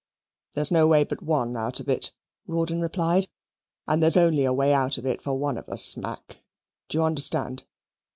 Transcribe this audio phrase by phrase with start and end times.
[0.53, 2.11] "There's no way but one out of it,"
[2.47, 3.27] Rawdon replied
[3.87, 6.39] "and there's only a way out of it for one of us, Mac
[6.89, 7.65] do you understand?